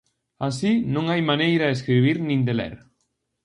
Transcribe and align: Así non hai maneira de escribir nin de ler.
Así 0.47 0.71
non 0.93 1.05
hai 1.11 1.21
maneira 1.31 1.65
de 1.67 1.75
escribir 1.77 2.17
nin 2.27 2.39
de 2.47 2.53
ler. 2.59 2.75